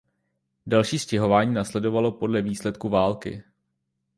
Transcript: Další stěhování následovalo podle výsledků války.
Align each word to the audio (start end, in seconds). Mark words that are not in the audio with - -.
Další 0.65 0.99
stěhování 0.99 1.53
následovalo 1.53 2.11
podle 2.11 2.41
výsledků 2.41 2.89
války. 2.89 3.43